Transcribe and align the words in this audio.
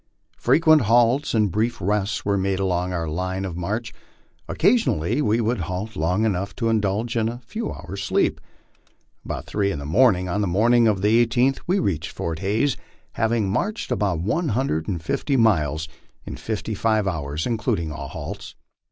Frequent 0.39 0.81
halts 0.81 1.35
and 1.35 1.51
brief 1.51 1.79
rests 1.79 2.25
were 2.25 2.35
made 2.35 2.57
along 2.59 2.91
our 2.91 3.07
line 3.07 3.45
of 3.45 3.55
march; 3.55 3.93
occasionally 4.49 5.21
we 5.21 5.39
would 5.39 5.59
halt 5.59 5.95
long 5.95 6.25
enough 6.25 6.55
to 6.55 6.69
indulge 6.69 7.15
in 7.15 7.29
a 7.29 7.37
few 7.45 7.71
hour's 7.71 8.01
sleep. 8.01 8.41
About 9.23 9.45
three 9.45 9.69
o'clock 9.69 9.83
on 10.27 10.41
the 10.41 10.47
morning 10.47 10.87
of 10.87 11.03
the 11.03 11.23
18th 11.23 11.59
we 11.67 11.77
reached 11.77 12.09
Fort 12.09 12.39
Hays, 12.39 12.77
having 13.11 13.47
marched 13.47 13.91
about 13.91 14.21
one 14.21 14.47
hundred 14.49 14.87
and 14.87 15.03
fifty 15.03 15.37
miles 15.37 15.87
in 16.25 16.35
fifty 16.35 16.73
five 16.73 17.07
hours, 17.07 17.45
including 17.45 17.91
all 17.91 18.07
halts. 18.07 18.55